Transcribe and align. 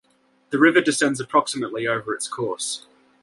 The 0.49 0.57
river 0.57 0.81
descends 0.81 1.19
approximately 1.19 1.85
over 1.85 2.11
its 2.15 2.27
course. 2.27 2.87